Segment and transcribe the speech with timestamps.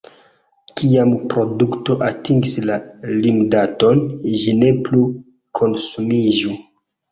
[0.79, 2.79] Kiam produkto atingis la
[3.19, 4.03] limdaton,
[4.41, 5.05] ĝi ne plu
[5.63, 6.61] konsumiĝu.